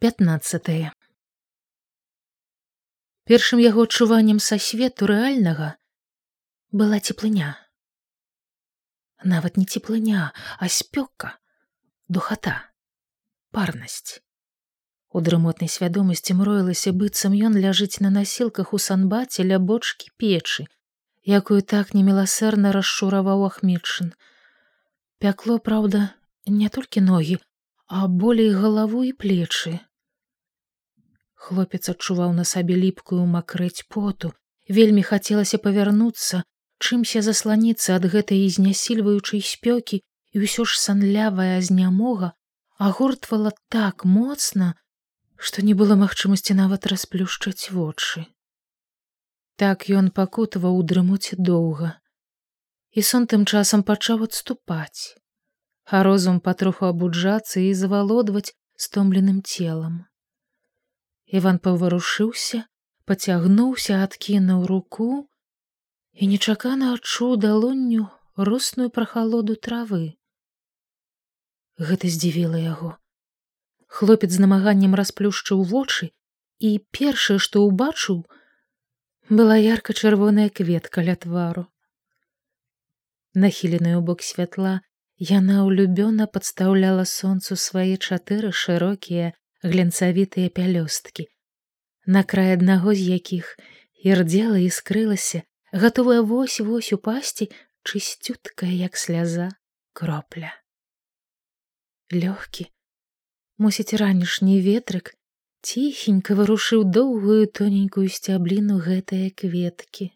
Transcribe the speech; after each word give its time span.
15 0.00 0.92
першым 3.26 3.58
яго 3.62 3.86
адчуваннем 3.86 4.38
са 4.48 4.58
свету 4.66 5.08
рэальнага 5.10 5.70
была 6.70 7.00
цеплыня. 7.00 7.48
Нават 9.32 9.56
не 9.58 9.66
цеплыня 9.66 10.30
а 10.62 10.68
спёка 10.74 11.32
духата 12.06 12.54
парнасць. 13.50 14.22
У 15.10 15.18
дрымотнай 15.18 15.66
свядомасці 15.66 16.38
мроілася 16.42 16.94
быццам 16.94 17.34
ён 17.50 17.58
ляжыць 17.58 17.98
на 17.98 18.14
насілках 18.14 18.70
у 18.78 18.82
санбаце 18.86 19.48
ля 19.50 19.58
бочкі 19.58 20.14
печы 20.14 20.68
якую 21.40 21.58
так 21.74 21.90
неміласэрна 21.98 22.70
расшураваў 22.70 23.44
ахмедшын. 23.50 24.14
Пякло 25.18 25.58
праўда 25.58 26.06
не 26.46 26.70
толькі 26.78 27.02
ногі 27.10 27.42
а 27.88 28.06
болей 28.06 28.54
галаву 28.54 29.02
і 29.10 29.12
плечы 29.12 29.78
Хлопец 31.46 31.84
адчуваў 31.92 32.34
на 32.36 32.44
сабе 32.50 32.76
ліпкую 32.76 33.24
макрэць 33.34 33.86
поту, 33.94 34.34
вельмі 34.78 35.02
хацелася 35.10 35.58
павярнуцца, 35.66 36.42
чымся 36.82 37.22
засланіцца 37.22 37.94
ад 37.98 38.08
гэтай 38.14 38.42
знясільваючай 38.56 39.44
спёкі 39.50 40.02
і 40.34 40.42
ўсё 40.42 40.66
ж 40.66 40.80
санлявая 40.82 41.62
знямога 41.68 42.34
агортвала 42.78 43.52
так 43.68 44.04
моцна, 44.04 44.74
што 45.36 45.62
не 45.62 45.78
было 45.78 45.94
магчымасці 46.02 46.58
нават 46.58 46.90
расплюшчаць 46.90 47.70
вочы. 47.70 48.26
Так 49.62 49.86
ён 50.00 50.10
пакутаваў 50.18 50.82
у 50.82 50.82
дрымуце 50.82 51.38
доўга. 51.38 51.94
І 52.98 53.02
сон 53.06 53.30
тым 53.30 53.46
часам 53.46 53.86
пачаў 53.86 54.26
адступаць, 54.26 55.14
а 55.86 56.02
розум 56.02 56.42
патроху 56.42 56.90
абуджацца 56.90 57.62
і 57.62 57.74
завалодваць 57.78 58.54
стомленым 58.74 59.42
целам. 59.42 60.07
Іван 61.28 61.58
паварушыўся, 61.60 62.64
пацягнуўся, 63.04 64.00
адкінуў 64.04 64.64
руку 64.70 65.08
і 66.16 66.28
нечакана 66.28 66.94
адчуў 66.96 67.36
далонню 67.36 68.08
росную 68.48 68.88
прахалоду 68.88 69.56
травы. 69.66 70.16
Гэта 71.78 72.08
здзівіла 72.08 72.58
яго. 72.58 72.96
Хлопец 73.86 74.30
з 74.32 74.40
намаганнем 74.44 74.96
расплюшчыў 75.00 75.64
вочы 75.68 76.10
і 76.58 76.70
першае, 76.96 77.38
што 77.38 77.62
ўбачыў, 77.64 78.24
была 79.28 79.56
ярка-чырвоная 79.60 80.48
кветка 80.48 81.04
ля 81.04 81.16
твару. 81.16 81.66
Нахіленую 83.34 84.00
бок 84.00 84.24
святла 84.24 84.80
яна 85.30 85.60
ўлюбёна 85.68 86.26
падстаўляла 86.32 87.04
сонцу 87.04 87.60
свае 87.60 88.00
чатыры 88.00 88.50
шырокія 88.62 89.36
глянцавітыя 89.62 90.48
пялёсткі, 90.50 91.26
на 92.06 92.22
край 92.22 92.54
аднаго 92.54 92.94
з 92.94 93.18
якіх 93.18 93.56
ірдзела 94.04 94.58
і 94.62 94.70
скрылася, 94.70 95.42
гатовая 95.72 96.22
вось 96.22 96.60
вось 96.60 96.92
упасці 96.92 97.50
чысцюткая, 97.82 98.70
як 98.70 98.96
сляза 98.96 99.48
кропля. 99.92 100.52
Лёгкі, 102.12 102.70
мусіць 103.58 103.98
ранішні 104.00 104.60
ветрык 104.62 105.14
ціхенька 105.60 106.38
вырушыў 106.38 106.84
доўгую 106.84 107.50
тоненькую 107.60 108.08
сцябліну 108.08 108.78
гэтыя 108.78 109.30
кветкі. 109.34 110.12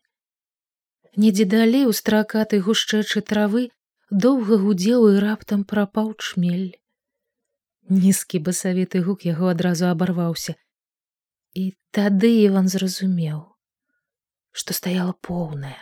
Недзе 1.17 1.45
далей 1.45 1.85
у 1.85 1.93
стракатай 1.93 2.63
гушчэчы 2.65 3.21
травы 3.21 3.69
доўга 4.09 4.57
гудзеў 4.63 5.09
і 5.13 5.19
раптам 5.25 5.65
прапаў 5.69 6.15
чмель 6.17 6.71
нізкі 7.91 8.39
басавіты 8.39 9.03
гук 9.07 9.25
яго 9.27 9.49
адразу 9.53 9.89
абарваўся 9.91 10.55
і 11.55 11.65
тады 11.91 12.31
іван 12.43 12.69
зразумеў 12.69 13.41
што 14.53 14.77
стаяла 14.77 15.15
поўная 15.29 15.81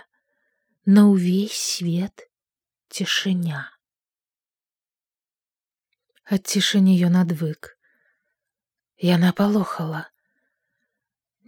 на 0.86 1.06
ўвесь 1.10 1.58
свет 1.58 2.26
цішыня 2.88 3.66
ад 6.36 6.46
цішыні 6.46 6.96
ён 7.10 7.20
адвык 7.24 7.74
яна 9.10 9.32
палохала 9.36 10.06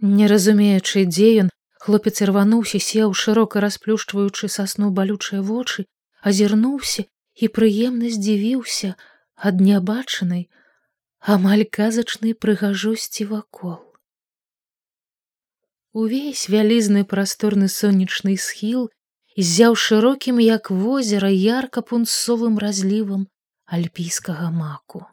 не 0.03 0.27
разумеючы 0.27 1.05
дзе 1.09 1.29
ён 1.45 1.49
хлопец 1.85 2.15
рвануўся 2.29 2.79
сеў 2.83 3.15
шырока 3.23 3.63
расплюшчваючы 3.65 4.51
сасну 4.55 4.91
балючыя 4.99 5.41
вочы 5.49 5.87
азірнуўся 6.31 7.03
і 7.35 7.49
прыемна 7.57 8.11
здзівіўся 8.15 8.95
ад 9.35 9.61
нябачанай 9.61 10.49
амаль 11.23 11.63
казачнай 11.63 12.33
прыгажосці 12.35 13.25
вакол. 13.31 13.79
Увесь 15.93 16.49
вялізны 16.49 17.05
прасторны 17.05 17.69
сонечны 17.69 18.35
схіл 18.37 18.89
зяў 19.37 19.75
шырокім 19.75 20.39
як 20.43 20.69
возера 20.69 21.29
ярка 21.29 21.81
пунцовым 21.81 22.57
разлівам 22.57 23.27
альпійскага 23.65 24.49
маку. 24.51 25.05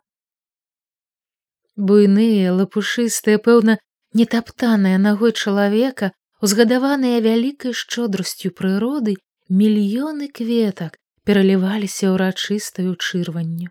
Буйныя 1.77 2.53
лапушыстыя 2.53 3.39
пэўна 3.39 3.79
нетаптаныя 4.13 4.99
нагой 4.99 5.33
чалавека 5.33 6.13
узгадаваныя 6.43 7.21
вялікай 7.25 7.73
шчодрасцю 7.73 8.51
прыроды 8.51 9.17
мільёны 9.49 10.29
кветак 10.29 10.97
пераліваліся 11.25 12.13
ўрачыстаю 12.13 12.97
чырванню 12.97 13.71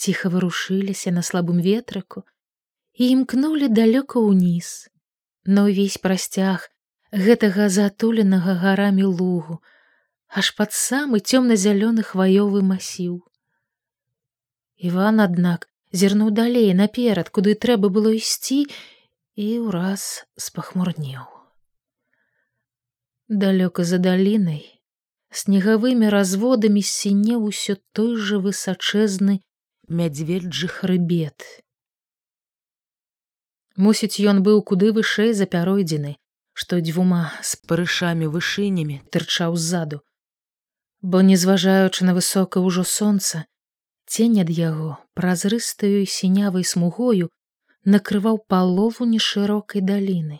ціха 0.00 0.32
варушыліся 0.34 1.12
на 1.16 1.22
слабым 1.28 1.60
ветрыку 1.64 2.24
і 2.96 3.08
імкнулі 3.14 3.68
далёка 3.78 4.22
ўніз 4.24 4.68
на 5.56 5.66
ўвесь 5.68 5.98
прасцяг 6.04 6.68
гэтага 7.26 7.68
затуленага 7.74 8.54
гарамі 8.62 9.04
лугу 9.08 9.58
аж 10.42 10.52
пад 10.58 10.72
самы 10.76 11.20
цёмна-зялёны 11.20 12.06
хваёвы 12.06 12.62
масіў. 12.62 13.18
Іван 14.90 15.20
аднак 15.26 15.66
зірнуў 15.92 16.30
далей 16.30 16.72
наперад 16.80 17.28
куды 17.28 17.54
трэба 17.66 17.90
было 17.90 18.14
ісці 18.14 18.64
і 19.34 19.48
ўраз 19.66 20.24
спахмурнеў. 20.48 21.26
Далёка 23.28 23.84
за 23.84 23.98
далінай 23.98 24.62
снегавымі 25.42 26.08
разводамі 26.14 26.82
сінеў 26.82 27.46
усё 27.50 27.76
той 27.92 28.16
жа 28.16 28.38
высачэзны 28.46 29.40
мядзведжы 29.90 30.68
хрыбет. 30.70 31.42
Мусіць, 33.74 34.22
ён 34.22 34.42
быў 34.46 34.62
куды 34.62 34.92
вышэй 34.94 35.32
за 35.34 35.46
пяройдзіны, 35.50 36.14
што 36.54 36.78
дзвюма 36.78 37.22
з 37.42 37.58
парышамі 37.66 38.30
вышынямі 38.34 39.00
тырчаў 39.10 39.56
ззаду. 39.56 39.98
Бо, 41.02 41.22
незважаючы 41.26 42.06
на 42.06 42.14
высока 42.14 42.62
ўжо 42.62 42.84
сонца, 42.84 43.46
цень 44.06 44.38
ад 44.44 44.50
яго 44.50 44.98
празрыстаю 45.18 46.06
сінявай 46.06 46.64
смугою 46.72 47.30
накрываў 47.82 48.38
палову 48.46 49.08
нешырокай 49.10 49.82
даліны. 49.82 50.38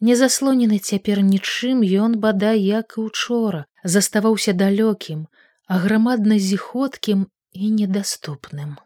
Незаслонены 0.00 0.78
цяпер 0.78 1.24
нічым 1.26 1.82
ён 2.06 2.16
бадай 2.20 2.62
як 2.62 2.96
і 2.96 3.08
учора 3.10 3.66
заставаўся 3.82 4.52
далёкім, 4.52 5.26
а 5.66 5.78
грамадна 5.78 6.38
зіходкім 6.38 7.26
і 7.52 7.70
недаступным. 7.70 8.76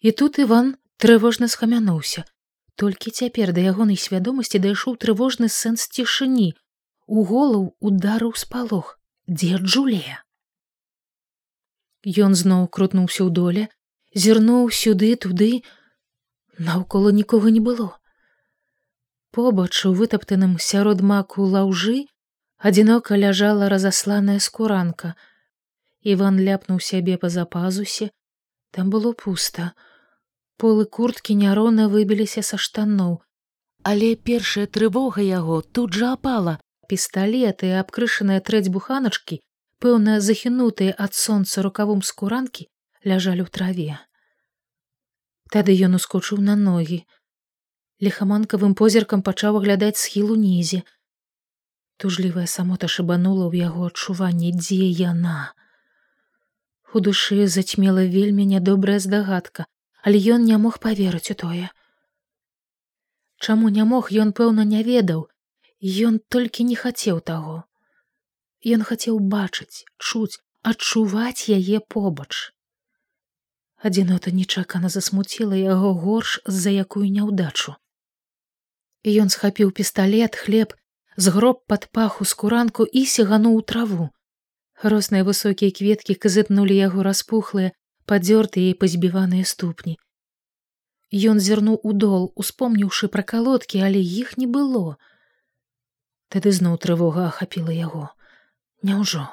І 0.00 0.12
тут 0.12 0.38
Іван 0.38 0.76
трывожна 0.96 1.48
схамянуўся. 1.48 2.24
Толькі 2.76 3.10
цяпер 3.10 3.52
да 3.52 3.60
ягонай 3.60 3.96
свядомасці 3.96 4.58
дайшоў 4.58 4.96
трывожны 4.98 5.48
сэнс 5.48 5.88
цішыні. 5.88 6.54
У 7.06 7.24
голаў 7.24 7.76
ударыў 7.80 8.34
спалох, 8.34 8.98
дзе 9.28 9.60
Джулія. 9.60 10.24
Ён 12.04 12.34
зноў 12.34 12.68
крутнуўся 12.68 13.24
ў 13.24 13.30
доле, 13.30 13.68
зірнуў 14.14 14.72
сюды 14.72 15.14
туды, 15.16 15.62
наўкола 16.58 17.12
нікога 17.12 17.52
не 17.54 17.60
было. 17.60 17.96
Побач 19.30 19.84
у 19.84 19.92
вытаптаным 19.92 20.58
сярод 20.58 21.00
маку 21.00 21.46
лаўжы 21.54 22.06
адзінока 22.58 23.16
ляжала 23.16 23.68
разасланая 23.68 24.38
скуранка, 24.38 25.14
Іван 26.04 26.40
ляпнуў 26.46 26.80
сябе 26.84 27.16
па 27.20 27.28
запазусе, 27.32 28.10
там 28.70 28.90
было 28.92 29.12
пуста. 29.12 29.72
Полы 30.60 30.84
курткі 30.84 31.34
няроўна 31.40 31.88
выбіліся 31.92 32.42
са 32.44 32.60
штаноў, 32.60 33.14
але 33.82 34.14
першая 34.28 34.66
трывога 34.66 35.24
яго 35.24 35.62
тут 35.62 35.96
жа 36.00 36.12
апала. 36.18 36.60
Пісталеты 36.84 37.72
і 37.72 37.76
абкрышаныя 37.80 38.44
трэць 38.44 38.68
буханачкі, 38.68 39.40
пэўна 39.80 40.20
захінутыя 40.20 40.92
ад 41.04 41.16
сонца 41.16 41.64
рукавым 41.64 42.02
скуранкі, 42.04 42.68
ляжалі 43.08 43.40
ў 43.44 43.48
траве. 43.48 43.96
Тады 45.48 45.72
ён 45.88 45.96
ускочыў 45.96 46.44
на 46.44 46.56
ногі. 46.60 47.00
Лехаманкавым 48.04 48.76
позіркам 48.76 49.24
пачаў 49.24 49.56
аглядаць 49.62 49.96
схіл 49.96 50.36
унізе. 50.36 50.84
Тужлівая 51.96 52.44
самота 52.44 52.90
шыбанула 52.94 53.48
ў 53.48 53.64
яго 53.64 53.88
адчуванне, 53.88 54.52
дзе 54.60 54.84
яна. 55.08 55.56
У 56.94 57.00
душы 57.06 57.46
зацьмела 57.50 58.04
вельмі 58.06 58.44
нядобрая 58.46 59.00
здагадка, 59.02 59.66
але 60.06 60.18
ён 60.34 60.44
не 60.46 60.58
мог 60.64 60.78
паверыць 60.84 61.30
у 61.32 61.34
тое. 61.42 61.68
Чаму 63.42 63.70
не 63.76 63.84
мог 63.92 64.10
ён 64.24 64.30
пэўна 64.40 64.64
не 64.72 64.82
ведаў, 64.86 65.26
ён 66.08 66.20
толькі 66.36 66.66
не 66.70 66.76
хацеў 66.78 67.18
таго. 67.32 67.56
Ён 68.76 68.86
хацеў 68.90 69.18
бачыць, 69.34 69.84
чуць, 69.98 70.38
адчуваць 70.62 71.50
яе 71.58 71.82
побач. 71.96 72.54
Адзінота 73.84 74.30
нечакана 74.38 74.88
засмуціла 74.88 75.58
яго 75.60 75.92
горш 76.04 76.38
з-за 76.46 76.78
якую 76.84 77.10
няўдачу. 77.16 77.74
Ён 79.04 79.34
схапіў 79.34 79.74
пісталлет, 79.76 80.38
хлеб, 80.38 80.78
згроб 81.16 81.66
пад 81.66 81.90
паху 81.90 82.24
скуранку 82.24 82.86
і 82.86 83.04
сігануў 83.04 83.60
траву. 83.72 84.08
Росныя 84.82 85.22
высокія 85.22 85.70
кветкі 85.70 86.14
казытнулі 86.18 86.74
яго 86.74 87.06
распухлыя, 87.06 87.70
падзёртыя 88.10 88.74
і 88.74 88.78
пазбіваныя 88.80 89.46
ступні. 89.46 89.96
Ён 91.14 91.38
зірнуў 91.38 91.78
у 91.82 91.92
дол, 91.92 92.32
успомніўшы 92.34 93.08
пра 93.08 93.22
калодкі, 93.22 93.80
але 93.86 94.02
іх 94.02 94.36
не 94.36 94.46
было. 94.50 94.96
Тады 96.28 96.50
зноў 96.50 96.74
трывога 96.82 97.30
ахапіла 97.30 97.70
яго. 97.70 98.10
Няўжо. 98.82 99.28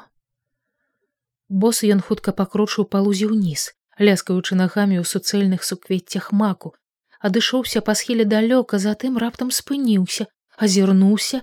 Бос 1.50 1.82
ён 1.84 2.06
хутка 2.06 2.32
пакручыў 2.32 2.86
палузі 2.86 3.32
ўніз, 3.34 3.74
ляскаючы 3.98 4.56
нагамі 4.56 5.02
ў 5.02 5.06
суцэльных 5.10 5.66
суквеццях 5.66 6.30
маку, 6.32 6.76
адышоўся 7.20 7.82
па 7.82 7.98
схіле 7.98 8.30
далёка, 8.30 8.78
затым 8.78 9.18
раптам 9.18 9.50
спыніўся, 9.50 10.30
азірнуўся, 10.56 11.42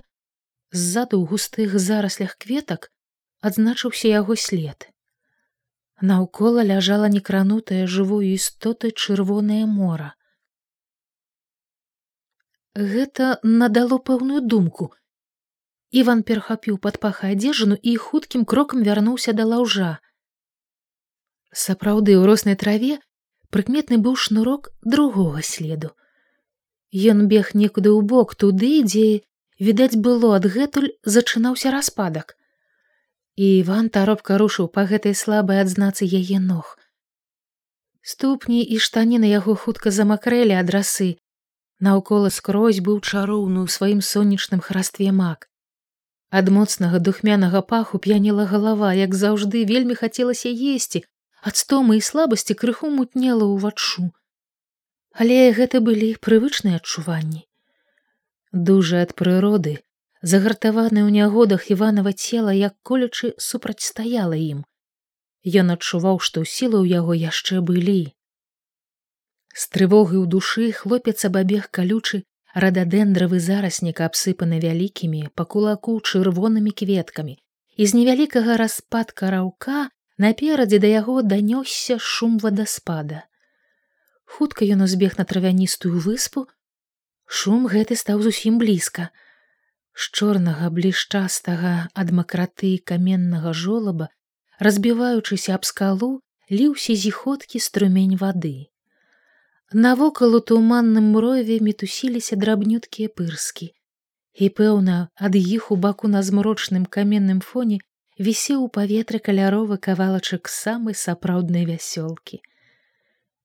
ззаду 0.71 1.19
ў 1.19 1.25
густых 1.29 1.75
зараслях 1.75 2.39
кветак 2.39 2.89
адзначыўся 3.41 4.07
яго 4.11 4.35
след. 4.35 4.87
Наўкола 6.01 6.63
ляжала 6.63 7.09
некранутая 7.11 7.85
жывую 7.87 8.23
істоты 8.35 8.91
чырвонае 8.91 9.65
мора. 9.65 10.13
Гэта 12.75 13.39
надало 13.43 13.97
пэўную 13.97 14.41
думку. 14.53 14.93
Іван 15.91 16.23
перахапіў 16.23 16.77
пад 16.77 16.99
паха 17.03 17.33
адзежыну 17.35 17.75
і 17.75 17.95
хуткім 17.97 18.45
крокам 18.45 18.83
вярнуўся 18.87 19.33
да 19.33 19.47
лаўжа. 19.51 19.91
Сапраўды 21.51 22.15
ў 22.15 22.29
роснай 22.29 22.55
траве 22.55 22.99
прыкметны 23.49 23.97
быў 23.97 24.15
шнурок 24.15 24.69
другога 24.95 25.41
следу. 25.41 25.95
Ён 26.93 27.27
бег 27.27 27.51
некуды 27.53 27.89
ў 27.91 28.05
бок 28.05 28.35
туды, 28.35 28.83
дзе, 28.85 29.25
відаць 29.59 29.97
было 29.97 30.35
адгэтуль 30.37 30.93
зачынаўся 31.03 31.73
распадак 31.75 32.38
і 33.39 33.47
Іван 33.57 33.87
таропка 33.95 34.35
рушыў 34.39 34.67
па 34.75 34.83
гэтай 34.87 35.13
слабай 35.15 35.61
адзнацы 35.63 36.03
яе 36.19 36.39
ног. 36.47 36.75
Ступні 38.13 38.59
і 38.75 38.79
штаніны 38.85 39.31
яго 39.31 39.55
хутка 39.61 39.93
замакрэлі 39.97 40.57
ад 40.61 40.73
расы. 40.75 41.07
Наўкола 41.87 42.33
скрозь 42.37 42.83
быў 42.83 42.99
чароўны 42.99 43.63
ў 43.63 43.71
сваім 43.77 44.03
сонечным 44.03 44.59
харастве 44.67 45.15
мак. 45.21 45.47
Ад 46.41 46.51
моцнага 46.51 46.99
духмянага 46.99 47.63
паху 47.71 48.03
п'яніла 48.03 48.43
галава, 48.51 48.91
як 48.99 49.15
заўжды 49.15 49.63
вельмі 49.71 49.95
хацелася 49.95 50.51
есці, 50.51 51.05
ад 51.39 51.55
стомы 51.63 52.03
і 52.03 52.05
слабасці 52.11 52.59
крыху 52.59 52.91
мутнела 52.91 53.47
ўваччу. 53.55 54.11
Але 55.15 55.39
гэта 55.55 55.79
былі 55.79 56.15
прывычныя 56.27 56.83
адчуванні. 56.83 57.47
Дужа 58.51 59.07
ад 59.07 59.15
прыроды, 59.15 59.79
загартаваны 60.21 61.05
ў 61.07 61.09
нягодах 61.15 61.71
іванова 61.71 62.13
цела 62.13 62.51
як 62.51 62.75
колючы 62.83 63.33
супрацьстаяла 63.37 64.35
ім. 64.35 64.65
Ён 65.43 65.71
адчуваў 65.75 66.19
што 66.19 66.43
сілы 66.43 66.83
ў 66.83 66.99
яго 66.99 67.13
яшчэ 67.15 67.61
былі. 67.63 68.11
З 69.55 69.63
трывогы 69.75 70.19
ў 70.19 70.25
душы 70.27 70.71
хлопец 70.75 71.23
абабег 71.25 71.71
калючы 71.71 72.23
рададэндравы 72.53 73.39
зараснік 73.39 74.01
абсыпаны 74.03 74.59
вялікімі 74.59 75.31
па 75.35 75.45
кулаку 75.45 75.95
чырвонымі 76.01 76.71
кветкамі. 76.75 77.39
І 77.79 77.85
з 77.87 77.95
невялікага 77.95 78.59
распадка 78.59 79.31
раўка 79.31 79.87
наперадзе 80.17 80.79
да 80.83 80.91
яго 80.91 81.21
данёсся 81.23 81.95
шум 81.97 82.37
вадаспада. 82.43 83.23
Хутка 84.25 84.67
ён 84.67 84.83
узбег 84.83 85.15
на 85.17 85.25
травяністую 85.25 85.95
выспу. 86.03 86.45
Шум 87.25 87.65
гэты 87.71 87.95
стаў 87.95 88.21
зусім 88.21 88.59
блізка 88.59 89.09
з 89.99 90.07
чорнага 90.15 90.69
блішчастага 90.75 91.71
ад 92.01 92.11
макраты 92.19 92.71
каменнага 92.91 93.51
жолаба, 93.61 94.07
разбіваючыся 94.65 95.55
аб 95.59 95.65
скалу, 95.69 96.11
ліўся 96.51 96.95
зіходкі 97.01 97.59
струмень 97.65 98.15
вады. 98.21 98.71
Навокал 99.73 100.37
у 100.39 100.41
туманным 100.51 101.11
мрове 101.15 101.59
мітусіліся 101.67 102.39
драбнюткія 102.43 103.11
пырскі, 103.19 103.69
і 104.33 104.49
пэўна, 104.61 104.97
ад 105.27 105.35
іх 105.35 105.69
у 105.75 105.77
баку 105.87 106.07
на 106.07 106.23
змрочным 106.29 106.87
каменным 106.97 107.43
фоне 107.51 107.83
вісеў 108.29 108.63
у 108.63 108.71
паветры 108.79 109.19
каляровы 109.27 109.77
кавалачак 109.89 110.47
самай 110.55 110.95
сапраўднай 110.95 111.67
вясёлкі. 111.67 112.39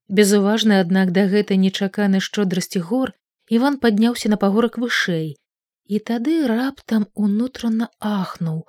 Безуважна, 0.09 0.81
аднак 0.87 1.11
да 1.11 1.27
гэтай 1.35 1.59
нечаканай 1.59 2.23
шчодрасці 2.23 2.87
гор 2.89 3.13
Іван 3.49 3.77
падняўся 3.77 4.31
на 4.33 4.37
пагорак 4.41 4.79
вышэй, 4.81 5.37
і 5.87 5.99
тады 6.11 6.37
раптам 6.51 7.07
унутрана 7.15 7.89
ахнуў 8.01 8.63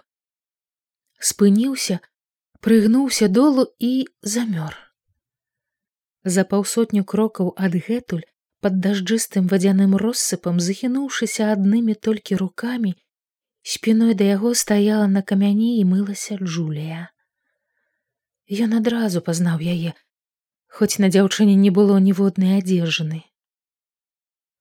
спыніўся 1.19 2.00
прыгнуўся 2.65 3.27
долу 3.27 3.67
і 3.79 4.07
замёр. 4.35 4.75
За 6.35 6.44
паўсотню 6.51 7.03
крокаў 7.06 7.53
адгэтуль 7.67 8.23
под 8.59 8.79
дажджыстым 8.85 9.50
вадзяным 9.51 9.95
россыпам 10.01 10.62
захінуўшыся 10.67 11.51
аднымі 11.56 11.95
толькі 12.07 12.39
рукамі 12.41 12.95
спіной 13.73 14.13
да 14.21 14.25
яго 14.31 14.53
стаяла 14.62 15.06
на 15.07 15.21
камяні 15.21 15.69
і 15.81 15.83
мылася 15.91 16.38
джулія. 16.41 17.09
Ён 18.65 18.73
адразу 18.81 19.21
пазнаў 19.21 19.62
яе 19.75 19.94
хоць 20.75 21.00
на 21.00 21.09
дзяўчыне 21.13 21.56
не 21.56 21.71
было 21.77 21.97
ніводнай 22.09 22.57
адзежаны 22.59 23.21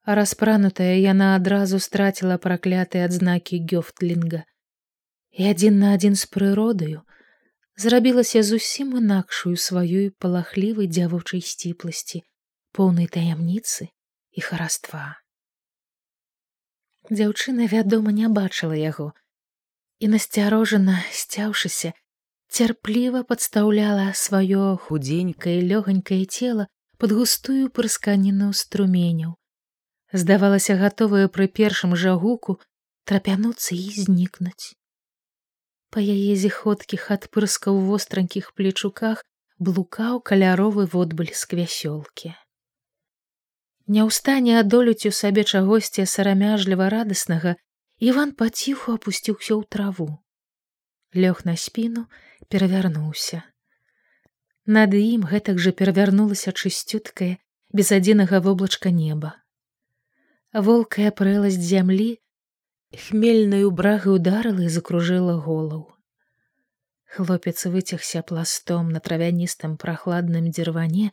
распранутая 0.06 0.97
яна 1.01 1.35
адразу 1.37 1.81
страціла 1.81 2.37
праклятыя 2.37 3.09
адзнакі 3.09 3.61
гёфтлінга 3.73 4.45
і 5.33 5.49
адзін 5.51 5.79
на 5.81 5.93
адзін 5.97 6.15
з 6.21 6.29
прыродаю 6.29 7.01
зрабілася 7.77 8.43
зусім 8.43 8.97
інакшую 9.01 9.56
сваёй 9.56 10.11
палахлівай 10.21 10.87
дзявочай 10.93 11.41
сціпласці 11.41 12.21
поўнай 12.77 13.09
таямніцы 13.17 13.89
і 14.37 14.41
хараства 14.44 15.05
дзяўчына 17.11 17.69
вядома 17.73 18.13
не 18.19 18.29
бачыла 18.29 18.77
яго 18.77 19.13
і 20.05 20.11
насцярожана 20.13 20.99
сцяўшыся 21.20 21.93
цярпліва 22.53 23.25
падстаўляла 23.32 24.13
сваё 24.25 24.77
худзенькае 24.84 25.56
лёгонькае 25.73 26.25
цела 26.27 26.69
под 27.01 27.17
густую 27.20 27.73
прысканіну 27.79 28.53
струменяў 28.53 29.32
здавалася 30.15 30.79
гатовая 30.79 31.27
пры 31.27 31.51
першым 31.59 31.99
жа 31.99 32.15
гуку 32.23 32.56
трапянуцца 33.11 33.75
і 33.75 33.91
знікнуць. 34.06 34.79
Па 35.91 36.03
яе 36.03 36.39
зіходкіх 36.39 37.11
адпырскаў 37.17 37.83
востранькіх 37.91 38.55
плечуках 38.55 39.27
блукаў 39.59 40.23
каляровы 40.31 40.87
водбліск 40.94 41.59
вясёлкі. 41.59 42.35
Не 43.87 44.01
ў 44.06 44.11
стане 44.15 44.59
адолюць 44.63 45.06
у 45.11 45.13
сабе 45.13 45.44
чагосьці 45.44 46.06
сарамяжліва 46.15 46.89
радаснага 46.94 47.59
іван 47.99 48.33
паціху 48.39 48.97
апусціўся 48.97 49.53
ў 49.59 49.63
траву. 49.69 50.11
Лёг 51.15 51.44
на 51.44 51.59
спіну 51.59 52.06
перавярнуўся. 52.49 53.43
Над 54.67 54.94
ім 54.94 55.27
гэтак 55.31 55.59
жа 55.59 55.75
перавярнулася 55.79 56.55
чысцюткае 56.55 57.37
без 57.71 57.91
адзінага 57.93 58.41
воблачка 58.41 58.94
неба 58.94 59.44
волкая 60.55 61.11
прэласць 61.11 61.58
зямлі 61.58 62.11
хмельнаю 63.06 63.70
брагы 63.70 64.15
ударыла 64.15 64.63
і 64.69 64.70
закружыла 64.70 65.34
голаў 65.49 65.91
хлопец 67.17 67.67
выцягся 67.67 68.23
пластом 68.23 68.91
на 68.91 69.01
травяністым 69.01 69.77
прахладным 69.77 70.51
дзірване 70.51 71.11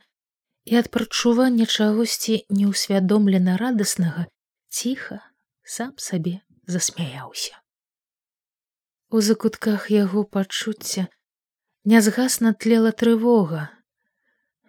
і 0.64 0.78
ад 0.78 0.90
прачування 0.94 1.66
чагосьці 1.66 2.38
неўсвядомлена 2.50 3.56
радаснага 3.58 4.26
ціха 4.68 5.18
сам 5.62 5.92
сабе 5.96 6.40
засмяяўся. 6.66 7.58
У 9.10 9.20
закутках 9.20 9.90
яго 9.90 10.24
пачуцця 10.24 11.06
нязгасна 11.84 12.54
тлела 12.54 12.92
трывога. 12.92 13.68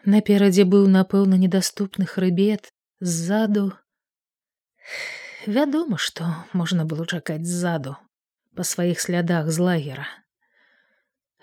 Наперадзе 0.03 0.65
быў 0.65 0.89
напэўна 0.95 1.39
недаступны 1.39 2.05
хрыбет 2.05 2.73
ззаду 2.99 3.71
Вядома, 5.45 5.97
што 5.97 6.29
можна 6.53 6.85
было 6.85 7.05
чакаць 7.05 7.43
ззаду 7.43 7.95
па 8.55 8.63
сваіх 8.63 9.01
слядах 9.01 9.49
з 9.51 9.59
лагера. 9.59 10.07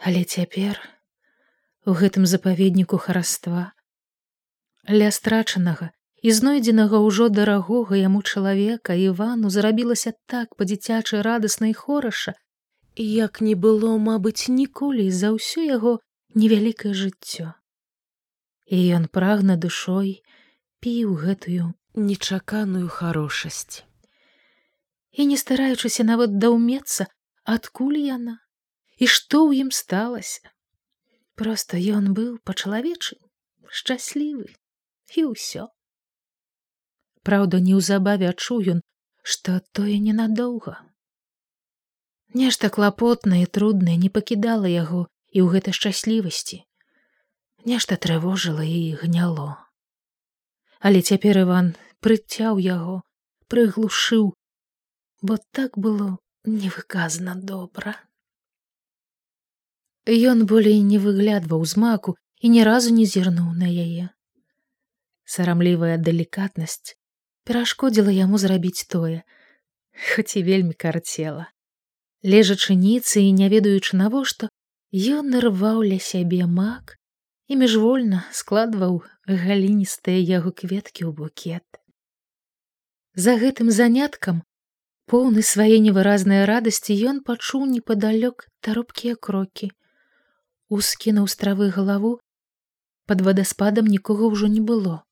Але 0.00 0.24
цяпер 0.24 0.80
у 1.84 1.92
гэтым 1.92 2.26
запаведніку 2.26 2.96
хараства 2.96 3.72
ля 4.88 5.10
страчанага 5.12 5.90
і 6.22 6.32
знойдзенага 6.36 7.00
ўжо 7.04 7.28
дарагога 7.32 7.96
яму 8.00 8.20
чалавека 8.22 8.96
івану 8.96 9.50
зрабілася 9.52 10.12
так 10.32 10.56
па-дзіцячы 10.60 11.20
радасна 11.26 11.72
і 11.72 11.74
хораша 11.76 12.34
як 13.04 13.40
не 13.40 13.54
было 13.66 13.96
мабыць 14.08 14.52
ніколі 14.52 15.08
за 15.10 15.32
ўсё 15.36 15.64
яго 15.64 15.96
невялікае 16.34 16.92
жыццё 17.02 17.52
і 18.68 18.80
ён 19.00 19.08
прагна 19.18 19.56
душой 19.66 20.12
піў 20.84 21.16
гэтую 21.24 21.72
нечаканую 22.06 22.88
харошасць 22.98 23.82
і 25.12 25.26
не 25.32 25.40
стараючыся 25.42 26.06
нават 26.12 26.38
даўмецца 26.44 27.08
адкуль 27.56 27.98
яна 28.04 28.38
і 28.96 29.10
што 29.16 29.42
ў 29.48 29.66
ім 29.66 29.74
сталася 29.80 30.54
просто 31.42 31.82
ён 31.98 32.14
быў 32.20 32.32
па-чалавечы 32.46 33.20
шчаслівы 33.80 34.48
і 35.16 35.28
ўсё 35.32 35.68
Праўда, 37.28 37.60
неўзабаве 37.60 38.30
адчуў 38.32 38.62
ён, 38.74 38.80
што 39.22 39.60
тое 39.76 39.98
ненадоўга. 40.00 40.78
Нешта 42.40 42.70
клапотнае 42.76 43.42
і 43.44 43.50
труднае 43.58 43.96
не 44.00 44.08
пакідала 44.08 44.70
яго 44.70 45.04
і 45.34 45.44
ў 45.44 45.46
гэтай 45.54 45.76
шчаслівасці. 45.76 46.62
Нешта 47.66 47.98
трывожыла 48.00 48.64
і 48.64 48.96
гняло. 49.02 49.58
Але 50.80 51.02
цяпер 51.02 51.44
Іван 51.44 51.74
прыцяў 52.00 52.58
яго, 52.58 53.00
прыглушыў, 53.48 54.32
бо 55.22 55.36
так 55.52 55.76
было 55.78 56.18
невыказана 56.44 57.34
добра. 57.36 57.96
Ён 60.08 60.46
болей 60.46 60.80
не 60.80 60.98
выглядваў 60.98 61.64
змаку 61.64 62.16
і 62.40 62.48
ні 62.48 62.64
разу 62.64 62.94
не 62.94 63.04
зірнуў 63.04 63.52
на 63.52 63.68
яе. 63.68 64.08
Сарамлівая 65.24 65.96
далікатнасць 65.98 66.96
перашкодзіла 67.44 68.10
яму 68.10 68.38
зрабіць 68.38 68.86
тое, 68.88 69.22
хоць 70.14 70.36
і 70.36 70.42
вельмі 70.42 70.74
карцела. 70.74 71.50
Лежачы 72.22 72.74
ніцы 72.76 73.22
і 73.24 73.32
не 73.32 73.48
ведаючы 73.48 73.96
навошта, 73.96 74.48
ён 74.92 75.30
нарваў 75.36 75.84
ля 75.84 76.00
сябе 76.00 76.46
мак 76.46 76.96
і 77.48 77.56
міжвольна 77.60 78.24
складваў 78.32 79.02
галіністыя 79.26 80.18
яго 80.18 80.52
кветкі 80.52 81.06
ў 81.06 81.12
букет. 81.12 81.79
За 83.14 83.34
гэтым 83.36 83.70
заняткам, 83.74 84.42
поўны 85.10 85.42
свае 85.42 85.78
невыразнай 85.82 86.44
радасці 86.46 86.94
ён 87.10 87.22
пачуў 87.26 87.66
непадалёк 87.66 88.46
таропкія 88.62 89.18
крокі. 89.18 89.70
Ускінуў 90.70 91.26
з 91.26 91.34
травы 91.36 91.70
галаву, 91.74 92.20
пад 93.10 93.22
вадаспадам 93.26 93.90
нікога 93.90 94.30
ўжо 94.30 94.46
не 94.46 94.60
было. 94.60 95.02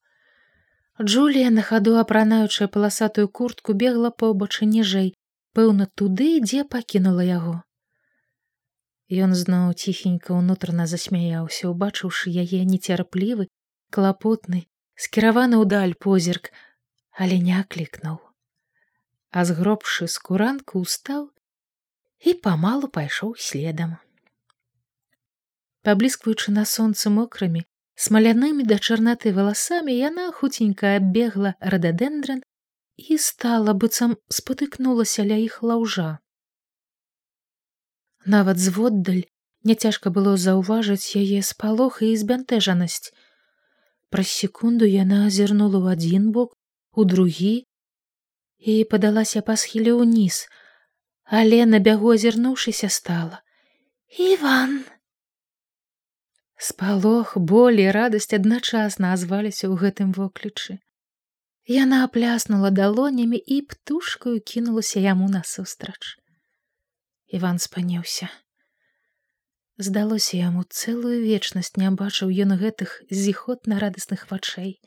Джулія 1.03 1.49
на 1.49 1.61
хаду 1.61 1.97
апранаючая 1.99 2.67
паласатую 2.67 3.27
куртку 3.27 3.73
бегла 3.73 4.11
побачы 4.11 4.63
ніжэй, 4.65 5.11
пэўна 5.51 5.87
туды, 5.95 6.39
дзе 6.39 6.63
пакінула 6.63 7.27
яго. 7.27 7.59
Ён 9.11 9.35
зноў 9.35 9.75
ціхенька 9.75 10.39
ўнутрана 10.39 10.87
засмяяўся, 10.87 11.67
убачыўшы 11.67 12.31
яе 12.31 12.63
нецярплівы, 12.63 13.47
клапотны, 13.91 14.63
скіраваны 14.95 15.59
ўдаль 15.59 15.95
позірк, 15.99 16.51
але 17.19 17.37
не 17.45 17.55
аклікнуў. 17.59 18.19
А 19.35 19.45
згробшы 19.45 20.07
скуранку 20.07 20.79
устаў 20.85 21.25
і 22.23 22.33
памалу 22.45 22.87
пайшоў 22.97 23.35
следам. 23.47 23.97
Пабліскваючы 25.87 26.55
на 26.55 26.63
сонцы 26.69 27.11
мокрымі, 27.11 27.63
смалянымі 28.05 28.65
да 28.71 28.79
чарнаты 28.79 29.35
валасамі 29.35 29.95
яна 29.95 30.31
хуценька 30.39 30.95
аббегла 30.99 31.53
рададэндран 31.73 32.41
і 32.99 33.17
стала 33.25 33.75
быццам 33.83 34.15
спатыкнулася 34.39 35.27
ля 35.27 35.39
іх 35.43 35.61
лаўжа. 35.63 36.09
Нават 38.35 38.59
зводдаль 38.59 39.23
няцяжка 39.63 40.11
было 40.15 40.35
заўважыць 40.37 41.15
яе 41.19 41.39
спалох 41.43 42.01
і 42.03 42.11
збянтэжанасць. 42.23 43.11
Праз 44.11 44.31
секунду 44.41 44.87
яна 44.89 45.25
азірнула 45.27 45.79
ў 45.79 45.85
адзін 45.95 46.31
бок, 46.35 46.58
у 46.91 47.05
другі 47.05 47.65
і 48.59 48.83
падалася 48.91 49.41
па 49.41 49.55
схіле 49.55 49.93
ўніз, 49.95 50.47
але 51.23 51.65
на 51.65 51.79
бягу 51.79 52.15
азірнуўшыся 52.15 52.89
стала: 52.89 53.41
Іван! 54.17 54.83
Спалох, 56.59 57.37
болі, 57.37 57.87
радасць 57.95 58.33
адначасна 58.35 59.13
азваліся 59.15 59.71
ў 59.71 59.79
гэтым 59.79 60.11
воклічы. 60.11 60.79
Яна 61.69 62.03
апляснула 62.03 62.73
далонямі 62.73 63.37
і 63.37 63.61
птушкаю 63.61 64.41
кінулася 64.41 64.99
яму 64.99 65.29
насустрач. 65.29 66.17
Іван 67.29 67.59
спаніўся. 67.63 68.27
Здалося 69.77 70.35
яму 70.35 70.65
цэлую 70.67 71.21
вечнасць 71.23 71.77
не 71.79 71.89
бачыў 71.95 72.33
ён 72.43 72.57
гэтых 72.59 72.95
зіхотна 73.07 73.79
радасных 73.79 74.25
вачэй, 74.31 74.81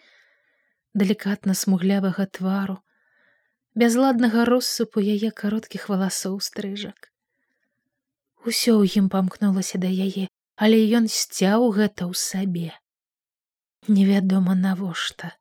далікатна 0.94 1.54
смуглявага 1.54 2.26
твару, 2.26 2.78
бязладнага 3.74 4.44
россыпу 4.48 5.00
яе 5.00 5.30
кароткіх 5.42 5.88
валасоў 5.88 6.38
стрыжак. 6.40 7.10
Усё 8.44 8.78
ў 8.82 9.00
ім 9.00 9.06
памкнулася 9.08 9.78
да 9.78 9.88
яе, 9.88 10.26
але 10.56 10.78
ён 10.98 11.08
сцяў 11.08 11.70
гэта 11.76 12.10
ў 12.10 12.14
сабе. 12.18 12.70
Невядома 13.88 14.54
навошта 14.54 15.32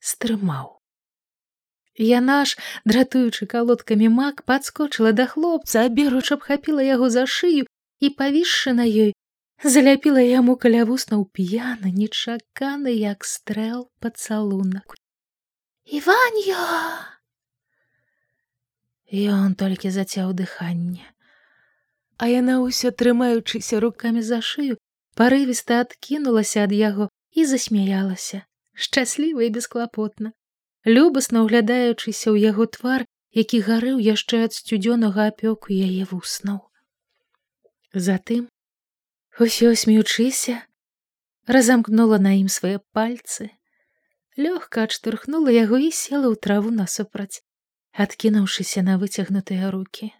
стрымаў. 0.00 0.76
Яна 1.96 2.44
ж, 2.44 2.60
дратуючы 2.84 3.48
калодкамі 3.48 4.08
мак, 4.12 4.44
падскочыла 4.44 5.12
да 5.16 5.26
хлопца, 5.26 5.88
аберуч 5.88 6.28
абхапіла 6.36 6.84
яго 6.84 7.08
за 7.10 7.24
шыю 7.24 7.64
і 8.04 8.12
павісшы 8.20 8.76
на 8.76 8.84
ёй, 8.84 9.16
заляпіла 9.64 10.20
яму 10.20 10.56
каля 10.56 10.84
вуснаў 10.84 11.24
п'яна, 11.32 11.88
нечаканы, 11.88 12.92
як 12.92 13.24
стрэл 13.24 13.88
пацалунак. 14.00 14.96
Іваньё! 15.86 16.62
Ён 19.12 19.54
толькі 19.54 19.90
зацяў 19.94 20.34
дыханне 20.34 21.16
а 22.18 22.28
яна 22.32 22.56
ўсё 22.64 22.92
трымаючыся 23.00 23.80
рукамі 23.84 24.22
за 24.28 24.40
шыю 24.50 24.76
парывіста 25.20 25.80
адкінулася 25.84 26.64
ад 26.68 26.72
яго 26.76 27.08
і 27.36 27.44
засмяялася 27.52 28.40
шчасліва 28.86 29.44
і 29.46 29.52
бесклапотна 29.56 30.32
любасна 30.96 31.44
ўглядаючыся 31.44 32.32
ў 32.32 32.36
яго 32.50 32.68
твар 32.78 33.04
які 33.40 33.60
гарэў 33.68 34.00
яшчэ 34.08 34.42
ад 34.48 34.56
сцюдзёнага 34.58 35.28
апёку 35.32 35.76
яе 35.76 36.08
вуснаў 36.12 36.60
затым 38.08 38.48
усё 39.40 39.72
смеючыся 39.76 40.58
разамкнула 41.56 42.18
на 42.26 42.32
ім 42.42 42.46
свае 42.52 42.76
пальцы 42.96 43.50
лёгка 44.40 44.84
адштурхнула 44.88 45.52
яго 45.56 45.80
і 45.86 45.90
села 46.02 46.28
ў 46.32 46.36
траву 46.46 46.72
насупраць 46.76 47.42
адкінуўшыся 48.04 48.84
на 48.86 48.96
выцягнутыя 49.02 49.72
руки 49.74 50.12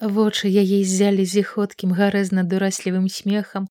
Вочы 0.00 0.48
яе 0.48 0.80
ззялі 0.88 1.24
зіходкім 1.28 1.90
гарэзна 1.92 2.44
дураслівым 2.50 3.08
смехам. 3.12 3.68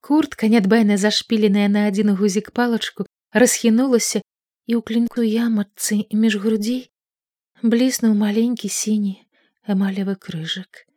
Куртка, 0.00 0.48
нядбайна 0.48 0.96
зашпіленая 0.96 1.68
на 1.68 1.84
адзін 1.92 2.16
гузік 2.16 2.48
палачку, 2.56 3.04
расхінулася 3.36 4.24
і 4.64 4.72
ў 4.76 4.80
клінку 4.80 5.20
яматцы 5.20 6.08
між 6.24 6.40
грудзей 6.40 6.88
бліснуў 7.60 8.16
маленькі 8.16 8.72
сіні 8.72 9.14
эмалевы 9.68 10.16
крыжак. 10.16 10.88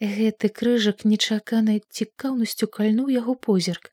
Гэты 0.00 0.48
крыжак 0.48 1.04
нечаканай 1.04 1.82
цікаўнасцю 1.92 2.66
кальнуў 2.66 3.12
яго 3.12 3.34
позірк. 3.36 3.92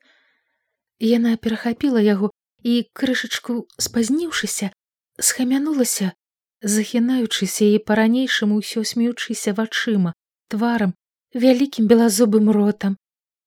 Яна 1.04 1.36
перахапіла 1.36 2.00
яго 2.00 2.32
і 2.64 2.88
крышачку 2.94 3.68
спазніўшыся, 3.78 4.72
схамянулася, 5.20 6.14
захінаючыся 6.62 7.68
і 7.76 7.84
па-ранейшаму 7.84 8.64
ўсё 8.64 8.84
смеючыся 8.88 9.54
вачыма 9.58 10.14
тварам 10.48 10.96
вялікім 11.36 11.92
белазубым 11.92 12.50
ротам 12.56 12.96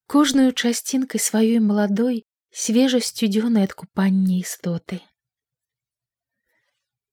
кожную 0.06 0.52
часцінкай 0.52 1.22
сваёй 1.22 1.64
маладой 1.64 2.22
свежасцю 2.52 3.26
дзёнай 3.26 3.64
ад 3.70 3.72
купання 3.72 4.36
істоты. 4.36 5.00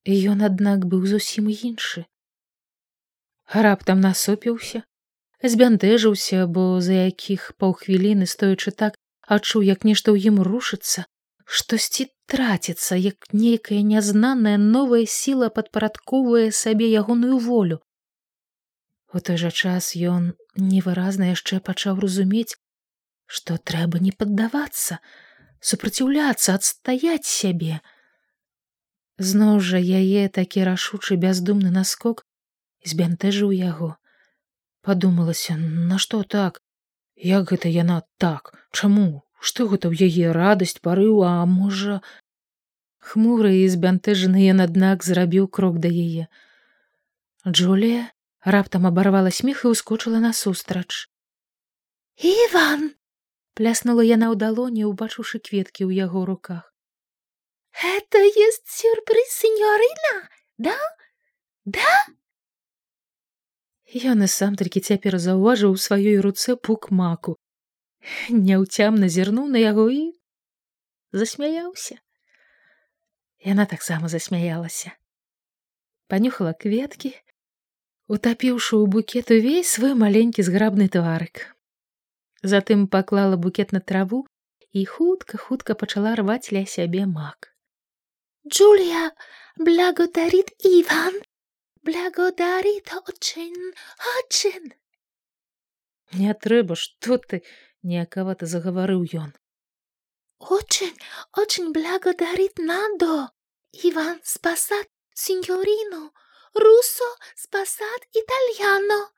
Ён 0.04 0.44
аднак 0.44 0.86
быў 0.92 1.08
зусім 1.08 1.50
іншы. 1.50 2.06
Раптам 3.48 4.04
насупіўся 4.04 4.84
збянтэжыўся 5.44 6.48
бо 6.48 6.82
за 6.82 7.06
якіх 7.08 7.53
паўхвіліны 7.62 8.25
стоячы 8.25 8.72
так 8.72 8.98
адчуў 9.27 9.65
як 9.70 9.86
нешта 9.86 10.12
ў 10.12 10.34
ім 10.34 10.41
рушыцца 10.41 11.06
штосьці 11.48 12.08
траціцца 12.27 12.98
як 13.00 13.29
нейкая 13.32 13.82
нязнаная 13.82 14.58
новая 14.58 15.06
сіла 15.06 15.50
падпарадковвае 15.50 16.51
сабе 16.51 16.89
ягоную 16.91 17.38
волю. 17.38 17.79
У 19.13 19.20
той 19.20 19.38
жа 19.39 19.51
час 19.51 19.94
ён 19.96 20.34
невыразна 20.56 21.32
яшчэ 21.32 21.62
пачаў 21.70 22.01
разумець 22.03 22.58
што 23.27 23.58
трэба 23.70 24.00
не 24.00 24.12
паддавацца 24.12 25.00
супраціўляцца 25.70 26.58
адстаяць 26.58 27.27
сябе. 27.29 27.79
Зноў 29.17 29.62
жа 29.70 29.79
яе 29.79 30.27
такі 30.29 30.67
рашучы 30.67 31.15
бяздумны 31.15 31.72
наскок 31.77 32.25
збянтэжыў 32.84 33.56
яго 33.56 33.96
падумалася 34.88 35.58
нашто 35.60 36.24
так? 36.24 36.62
Як 37.29 37.51
гэта 37.51 37.67
яна 37.67 38.01
так? 38.24 38.53
Чаму? 38.72 39.24
Што 39.39 39.67
гэта 39.72 39.91
ў 39.91 40.08
яе 40.08 40.34
радасць 40.36 40.79
парыў 40.88 41.24
а 41.27 41.34
можа 41.46 42.00
хмуры 43.10 43.51
і 43.60 43.65
збянтэжаны 43.74 44.48
ён 44.53 44.63
аднак 44.65 45.03
зрабіў 45.08 45.50
крок 45.58 45.79
да 45.84 45.91
яе. 45.91 46.27
Джулія 47.48 48.08
раптам 48.56 48.88
абарвала 48.89 49.32
смех 49.39 49.63
і 49.65 49.74
ўскочыла 49.75 50.24
насустрач. 50.24 51.08
Иван 52.32 52.91
пляснула 53.60 54.08
яна 54.08 54.32
ў 54.32 54.39
далоні 54.44 54.88
убачыўшы 54.89 55.44
кветкі 55.44 55.84
ў 55.88 56.08
яго 56.08 56.24
руках. 56.32 56.72
Это 57.77 58.24
есть 58.24 58.65
сюрприз 58.72 59.36
сеньорына! 59.41 60.15
Да? 60.58 60.77
Да 61.65 61.91
ён 63.96 64.24
і 64.24 64.27
сам 64.27 64.56
толькі 64.60 64.84
цяпер 64.84 65.17
заўважыў 65.22 65.75
у 65.75 65.82
сваёй 65.84 66.20
руцэ 66.25 66.56
пук 66.70 66.89
маку 66.91 67.36
няўцямна 68.29 69.08
зірнуў 69.08 69.48
на 69.53 69.63
яго 69.63 69.88
і 69.89 70.03
засмяяўся 71.12 72.00
яна 73.51 73.65
таксама 73.65 74.12
засмяялася 74.12 74.96
панюхала 76.08 76.53
кветкі 76.53 77.13
утапіўшы 78.08 78.74
ў 78.79 78.86
букет 78.96 79.32
увесь 79.32 79.75
свой 79.77 79.94
маленькі 80.06 80.44
зграбны 80.44 80.89
тварык 80.91 81.46
затым 82.44 82.88
паклала 82.88 83.38
букет 83.38 83.72
на 83.72 83.79
траву 83.79 84.25
і 84.72 84.86
хутка 84.86 85.38
хутка 85.38 85.75
пачала 85.75 86.15
рваць 86.15 86.51
ля 86.51 86.65
сябе 86.65 87.06
мак. 87.06 87.53
Джулия 88.48 89.12
благодарит 89.58 90.51
иван 90.63 91.15
благодарит 91.88 92.94
очень 93.08 93.74
очень 94.20 94.72
не 96.22 96.34
трэба 96.46 96.75
што 96.75 97.17
ты 97.17 97.44
неакавата 97.91 98.50
загаварыў 98.53 99.03
ён 99.24 99.36
очень 100.39 100.96
очень 101.34 101.72
благодарит 101.74 102.58
надо. 102.58 103.32
Иван 103.72 104.20
спасат 104.24 104.88
сеньорину 105.13 106.13
руссо 106.53 107.06
спасат 107.36 108.01
итальяно. 108.13 109.12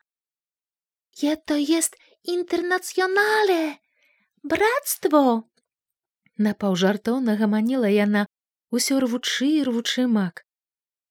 Это 1.22 1.56
есть 1.56 1.96
інтэрнацыёнале 2.24 3.80
братство. 4.44 5.44
Напаўжартоўна 6.38 7.36
гаманіла 7.36 7.90
яна 7.92 8.28
усё 8.72 9.00
рвучы 9.04 9.64
рвучы 9.68 10.08
мак 10.08 10.46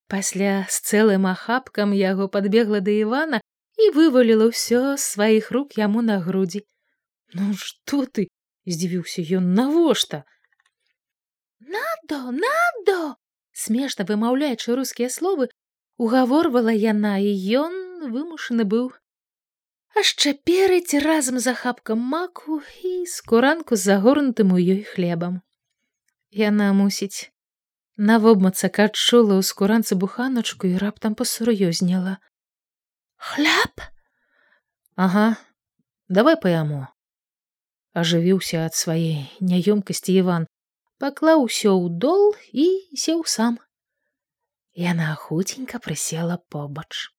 пасля 0.09 0.67
з 0.69 0.81
цэлым 0.91 1.29
ахапкам 1.31 1.93
яго 1.97 2.29
падбегла 2.33 2.81
да 2.81 2.95
івана 3.05 3.41
і 3.79 3.91
вываліла 3.97 4.49
ўсё 4.51 4.97
з 4.97 5.03
сваіх 5.05 5.53
рук 5.55 5.79
яму 5.79 6.03
на 6.03 6.19
грудзі. 6.25 6.65
Ну 7.37 7.53
што 7.61 8.05
ты 8.09 8.29
здзівіўся 8.67 9.23
ён. 9.39 9.55
Навошта? 9.55 10.25
Надо 11.61 12.33
надо 12.33 12.99
смешна 13.53 14.09
вымаўляючы 14.09 14.75
рускія 14.79 15.13
словы 15.13 15.49
угаворвала 15.99 16.73
яна 16.73 17.19
і 17.19 17.33
ён 17.63 17.75
вымушаны 18.15 18.65
быў. 18.65 18.93
Ашчаперыць 19.99 20.95
разам 21.05 21.39
з 21.43 21.53
ахапкам 21.53 21.99
маку 21.99 22.61
і 22.85 22.93
скуранку 23.07 23.77
загорнутым 23.77 24.55
у 24.55 24.61
ёй 24.63 24.85
хлебам. 24.87 25.43
Яна 26.31 26.73
мусіць 26.73 27.33
навобмацак 27.99 28.79
адчула 28.87 29.37
ў 29.39 29.43
скуранцы 29.43 29.99
буханачку 29.99 30.71
і 30.71 30.79
раптам 30.79 31.19
пасур'ёзняла. 31.19 32.23
хляб? 33.19 33.75
Ага 34.95 35.37
давай 36.09 36.39
па 36.39 36.55
яму 36.55 36.87
ажывіўся 37.99 38.63
ад 38.71 38.79
сваей 38.79 39.27
няёмкасці 39.43 40.15
іван 40.23 40.47
паклаў 41.03 41.43
усё 41.51 41.75
ў 41.75 41.91
дол 41.99 42.39
і 42.55 42.67
сеў 42.95 43.27
сам. 43.27 43.59
Яна 44.79 45.11
хуценька 45.19 45.83
прысела 45.83 46.39
побач 46.55 47.11